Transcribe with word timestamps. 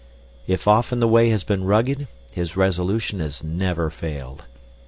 If 0.47 0.67
often 0.67 0.99
the 0.99 1.07
way 1.07 1.29
has 1.29 1.43
been 1.43 1.63
rugged, 1.63 2.07
his 2.31 2.57
resolution 2.57 3.19
has 3.19 3.43
never 3.43 3.91
failed. 3.91 4.45